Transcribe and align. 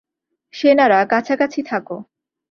সেনারা, 0.53 0.99
কাছাকাছি 1.05 1.61
থাকো! 1.63 1.97